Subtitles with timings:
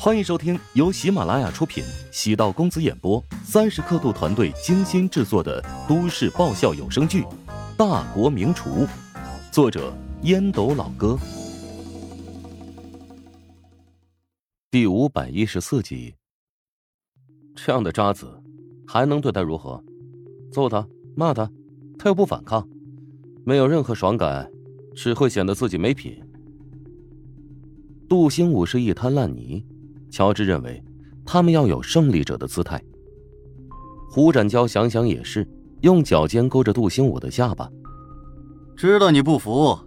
[0.00, 7.22] 欢迎收听由喜马拉雅出品、喜道公子演播、三十刻度团队精心制作的都市爆笑有声剧
[7.76, 8.70] 《大国名厨》，
[9.50, 9.92] 作者
[10.22, 11.18] 烟斗老哥，
[14.70, 16.14] 第五百一十四集。
[17.56, 18.40] 这样的渣子，
[18.86, 19.82] 还能对他如何？
[20.52, 20.86] 揍他，
[21.16, 21.50] 骂他，
[21.98, 22.66] 他又不反抗，
[23.44, 24.48] 没有任何爽感，
[24.94, 26.22] 只会显得自己没品。
[28.08, 29.66] 杜兴武是一滩烂泥。
[30.10, 30.82] 乔治认为，
[31.24, 32.82] 他们要有胜利者的姿态。
[34.10, 35.46] 胡展娇想想也是，
[35.82, 37.68] 用脚尖勾着杜兴武的下巴。
[38.76, 39.78] 知道你不服，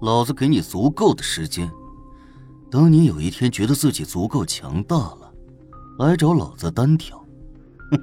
[0.00, 1.70] 老子给你足够的时间。
[2.70, 5.32] 等你有一天觉得自己足够强大了，
[5.98, 7.18] 来找老子单挑。
[7.90, 7.98] 哼，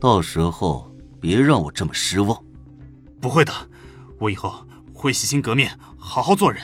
[0.00, 2.38] 到时候别让我这么失望。
[3.20, 3.52] 不会的，
[4.18, 4.52] 我以后
[4.92, 6.62] 会洗心革面，好好做人。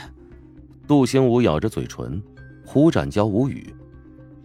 [0.87, 2.21] 杜兴武咬着嘴唇，
[2.65, 3.73] 胡展娇无语。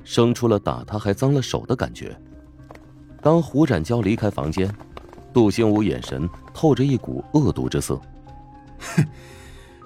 [0.06, 2.16] 生出了打他还脏了手的感觉。
[3.20, 4.72] 当胡展娇离开房间，
[5.32, 8.00] 杜兴武眼神透着一股恶毒之色。
[8.78, 9.04] 哼，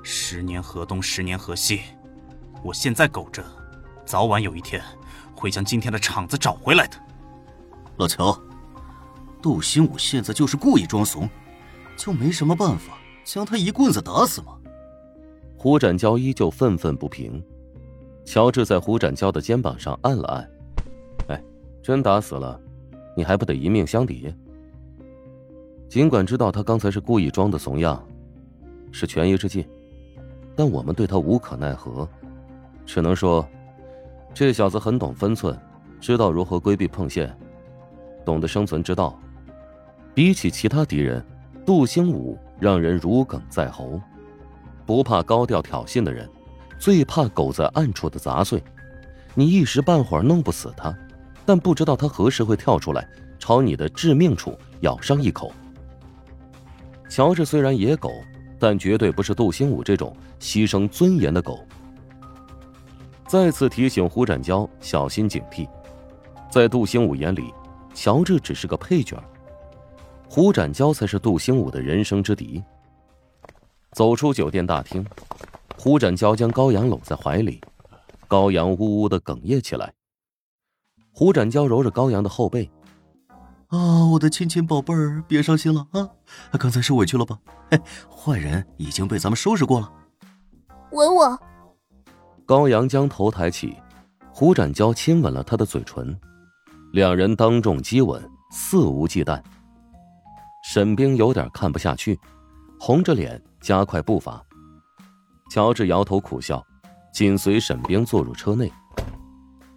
[0.03, 1.81] 十年河东，十年河西，
[2.63, 3.43] 我现在苟着，
[4.05, 4.83] 早晚有一天
[5.35, 6.99] 会将今天的场子找回来的。
[7.97, 8.39] 老乔，
[9.41, 11.27] 杜兴武现在就是故意装怂，
[11.97, 14.53] 就没什么办法将他一棍子打死吗？
[15.57, 17.43] 胡展娇依旧愤愤不平。
[18.25, 20.51] 乔治在胡展娇的肩膀上按了按，
[21.29, 21.43] 哎，
[21.83, 22.61] 真打死了，
[23.17, 24.33] 你还不得一命相抵？
[25.89, 28.01] 尽管知道他刚才是故意装的怂样，
[28.93, 29.67] 是权宜之计，
[30.55, 32.09] 但我们对他无可奈何，
[32.87, 33.45] 只能说，
[34.33, 35.59] 这小子很懂分寸，
[36.01, 37.37] 知道如何规避碰线，
[38.25, 39.19] 懂得生存之道。
[40.15, 41.25] 比起其他敌人，
[41.67, 44.01] 杜兴武让人如鲠在喉，
[44.87, 46.29] 不怕高调挑衅的人。
[46.81, 48.61] 最怕狗在暗处的杂碎，
[49.35, 50.97] 你一时半会儿弄不死他，
[51.45, 53.07] 但不知道他何时会跳出来，
[53.39, 55.53] 朝你的致命处咬上一口。
[57.07, 58.11] 乔治虽然野狗，
[58.59, 61.61] 但绝对不是杜兴武这种牺牲尊严的狗。
[63.27, 65.69] 再次提醒胡展娇小心警惕，
[66.51, 67.53] 在杜兴武眼里，
[67.93, 69.23] 乔治只是个配角，
[70.31, 72.63] 胡展娇才是杜兴武的人生之敌。
[73.93, 75.05] 走出酒店大厅。
[75.83, 77.59] 胡展娇将高阳搂在怀里，
[78.29, 79.91] 高阳呜呜的哽咽起来。
[81.11, 82.71] 胡展娇揉着高阳的后背，
[83.69, 86.11] 啊，我的亲亲宝贝儿，别伤心了啊！
[86.59, 87.39] 刚才受委屈了吧？
[87.71, 87.81] 嘿，
[88.15, 89.91] 坏人已经被咱们收拾过了。
[90.93, 91.41] 吻我。
[92.45, 93.75] 高阳将头抬起，
[94.35, 96.15] 胡展娇亲吻了他的嘴唇，
[96.93, 99.43] 两人当众激吻，肆无忌惮。
[100.63, 102.21] 沈冰有点看不下去，
[102.79, 104.45] 红着脸加快步伐。
[105.51, 106.65] 乔治摇头苦笑，
[107.13, 108.73] 紧随沈冰坐入车内。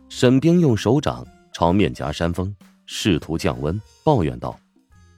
[0.07, 4.57] 沈冰用手掌朝面颊扇风，试图降温，抱怨道：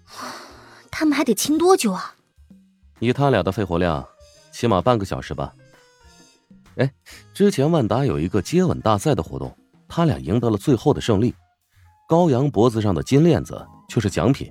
[0.89, 2.15] “他们还得亲多久啊？
[2.99, 4.07] 以他俩的肺活量，
[4.53, 5.53] 起码半个小时吧。”
[6.77, 6.89] 哎，
[7.33, 9.53] 之前万达有一个接吻大赛的活动，
[9.89, 11.35] 他俩赢得了最后的胜利，
[12.07, 14.49] 高阳脖子上的金链子就是奖品。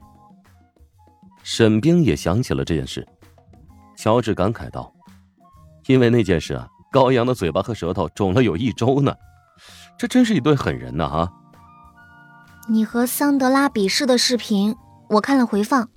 [1.42, 3.06] 沈冰也想起了这件事，
[3.96, 4.93] 乔治感慨道。
[5.86, 9.14] 因为那件事啊，高阳的嘴巴和舌头肿了有一周呢，
[9.98, 11.08] 这真是一对狠人呐！
[11.08, 11.32] 哈，
[12.68, 14.74] 你和桑德拉比试的视频，
[15.08, 15.88] 我看了回放。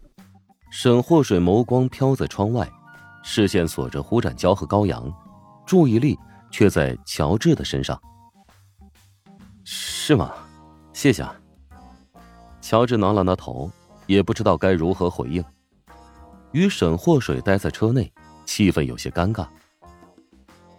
[0.69, 2.69] 沈祸水眸光飘在窗外，
[3.23, 5.11] 视线锁着胡展娇和高阳，
[5.65, 6.17] 注意力
[6.51, 7.99] 却在乔治的身上。
[9.63, 10.33] 是吗？
[10.91, 11.33] 谢谢啊。
[12.59, 13.71] 乔治挠了挠头，
[14.07, 15.43] 也不知道该如何回应。
[16.51, 18.11] 与沈祸水待在车内，
[18.45, 19.47] 气氛有些尴尬。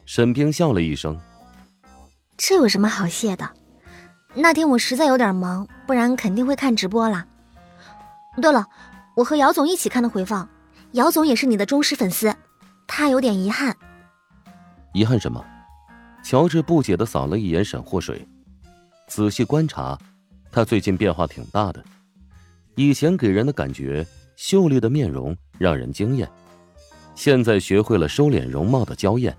[0.08, 1.20] 沈冰笑了一声
[2.38, 3.46] ：“这有什么好谢的？
[4.34, 7.26] 那天我实在有点忙，不然肯定会看直播啦。
[8.40, 8.64] 对了，
[9.14, 10.48] 我和姚总一起看的回放，
[10.92, 12.34] 姚总也是你的忠实粉丝，
[12.86, 13.76] 他有点遗憾。
[14.94, 15.44] 遗憾什么？”
[16.24, 18.26] 乔治不解的扫了一眼沈祸水，
[19.08, 19.98] 仔细观察，
[20.50, 21.84] 他最近变化挺大的。
[22.76, 24.06] 以前给人的感觉
[24.36, 26.26] 秀丽的面容让人惊艳，
[27.14, 29.36] 现在学会了收敛容貌的娇艳。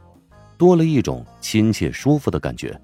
[0.59, 2.77] 多了一种亲切舒服的感觉。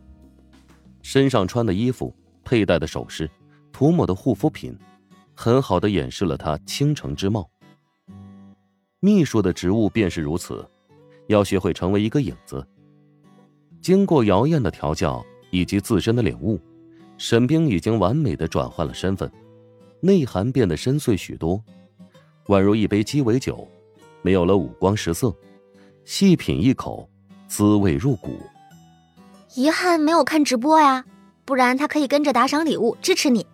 [1.01, 3.29] 身上穿的衣服、佩戴的首饰、
[3.73, 4.73] 涂抹的护肤品，
[5.35, 7.47] 很好的掩饰了他倾城之貌。
[9.01, 10.65] 秘书的职务便是如此，
[11.27, 12.65] 要学会成为一个影子。
[13.81, 16.57] 经过姚燕的调教以及自身的领悟，
[17.17, 19.29] 沈冰已经完美的转换了身份，
[19.99, 21.61] 内涵变得深邃许多，
[22.45, 23.67] 宛如一杯鸡尾酒，
[24.21, 25.35] 没有了五光十色，
[26.05, 27.09] 细品一口。
[27.47, 28.37] 滋味入骨。
[29.55, 31.05] 遗憾没有看直播呀，
[31.45, 33.45] 不然他可以跟着打赏礼物支持你。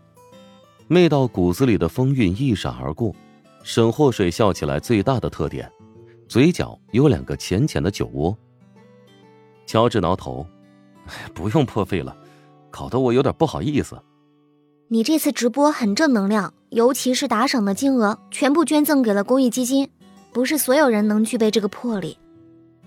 [0.87, 3.13] 媚到骨子里的风韵一闪而过，
[3.63, 5.71] 沈祸水笑起来最大的特点，
[6.27, 8.37] 嘴角有两个浅浅的酒窝。
[9.65, 10.45] 乔治挠头，
[11.33, 12.15] 不用破费了，
[12.69, 14.01] 搞得我有点不好意思。
[14.89, 19.89] 你这次直播很正能量，尤其是打赏的金额全部捐赠给了公益基金，
[20.33, 22.17] 不是所有人能具备这个魄力。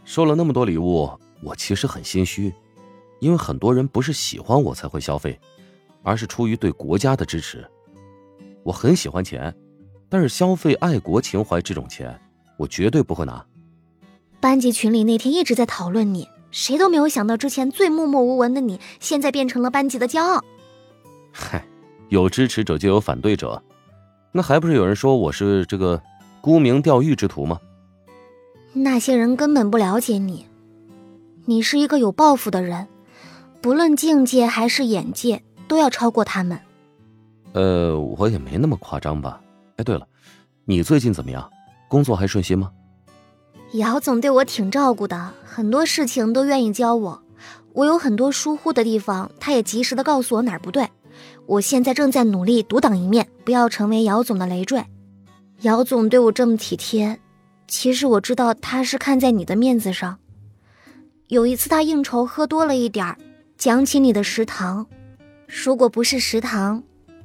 [0.04, 1.10] 收了那么多礼物，
[1.42, 2.52] 我其实很心虚，
[3.20, 5.38] 因为很多人不是喜欢我才会消费，
[6.02, 7.66] 而是出于对国家的支持。
[8.62, 9.54] 我很喜欢钱，
[10.08, 12.18] 但是消费爱国情怀这种钱，
[12.56, 13.44] 我绝对不会拿。
[14.40, 20.44] 班级群里那天一直在讨论你，谁都没有想到之前最默默无闻的你，现在变成了班级的骄傲。
[21.32, 21.64] 嗨。
[22.10, 23.60] 有支持者就有反对者，
[24.30, 26.00] 那还不是有人说我是这个
[26.40, 27.58] 沽名钓誉之徒吗？
[28.76, 30.46] 那些人根本不了解你，
[31.44, 32.88] 你是一个有抱负的人，
[33.60, 36.58] 不论境界还是眼界，都要超过他们。
[37.52, 39.40] 呃，我也没那么夸张吧。
[39.76, 40.04] 哎，对了，
[40.64, 41.48] 你最近怎么样？
[41.88, 42.72] 工作还顺心吗？
[43.74, 47.22] 姚总对我挺照顾的，很多事情都愿意教我。
[47.74, 50.88] 我有很多疏忽的地方，他也及时的告诉我哪儿不对。
[51.46, 54.84] 我现在正在努力独当一面，不要成为姚总的累赘。
[55.60, 57.20] 姚总对我这么体贴，
[57.66, 60.18] 其实我知道他是看在你的面子上。
[61.28, 63.16] 有一次他应酬喝多了一点儿，
[63.56, 64.86] 讲起你的食堂，
[65.46, 66.82] 如果不是食堂，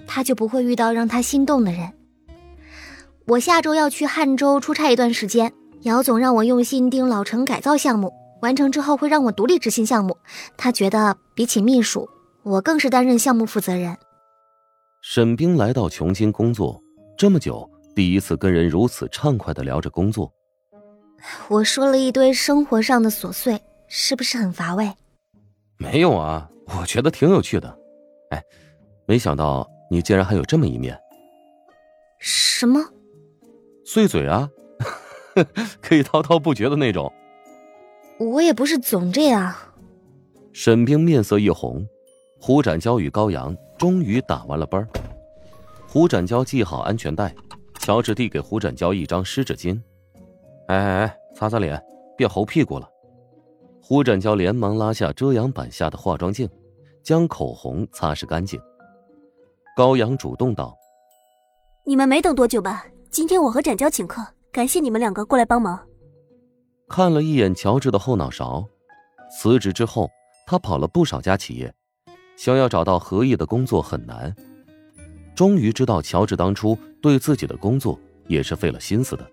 [0.07, 1.91] 他就不会遇到让他心动的人。
[3.25, 10.17] 我下周要去汉州出差一段时间，姚总让我用心盯老城改造项目，完成之后会让我独立执行项目。
[10.57, 12.09] 他觉得比起秘书，
[12.41, 13.97] 我更是担任项目负责人。
[15.01, 16.81] 沈冰来到琼京工作
[17.17, 20.31] 这么久，第一次跟人如此畅快的聊着工作。
[21.49, 24.89] 我说了一堆生活上的琐碎，是不是很乏味？
[25.77, 27.77] 没有啊，我觉得挺有趣的。
[28.31, 28.41] 哎，
[29.05, 30.97] 没想到你竟然还有这么一面。
[32.19, 32.79] 什么？
[33.85, 34.49] 碎嘴啊，
[35.81, 37.11] 可以滔滔不绝的那种。
[38.19, 39.55] 我也不是总这样。
[40.53, 41.85] 沈冰面色一红。
[42.41, 44.87] 胡展娇与高阳终于打完了班
[45.85, 47.35] 胡展娇系好安全带，
[47.89, 49.75] 乔治递给胡展娇一张湿纸巾
[50.69, 51.83] ：“哎哎哎，擦擦脸，
[52.15, 52.87] 别猴屁股了。”
[53.81, 56.47] 胡展娇连忙拉下遮阳板下的化妆镜，
[57.01, 58.61] 将口红擦拭干净。
[59.75, 60.77] 高阳主动道
[61.83, 62.85] ：“你们没等多久吧？
[63.09, 65.79] 今天我和展娇请客，感谢你们两个过来帮忙。”
[66.87, 68.63] 看了一眼乔治的后脑勺，
[69.31, 70.07] 辞职之后，
[70.45, 71.73] 他跑了不少家企业。
[72.37, 74.31] 想要找到合意的工作很难，
[75.39, 77.97] 终于知道乔治当初对自己的工作
[78.27, 79.25] 也是费了心思的。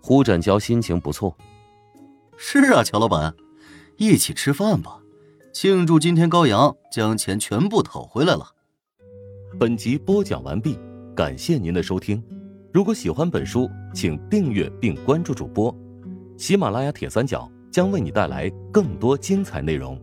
[0.00, 1.36] 胡展娇心情不错，
[2.38, 3.34] 是啊，乔老板，
[3.98, 4.98] 一起吃饭吧，
[5.52, 8.50] 庆祝今天高阳将钱全部讨回来了。
[9.60, 10.78] 本集播讲完毕，
[11.14, 12.24] 感谢您的收听。
[12.72, 15.70] 如果喜欢本书，请订阅并关注主播，
[16.38, 20.00] 喜马拉雅铁三角将为你带来更多精彩内容。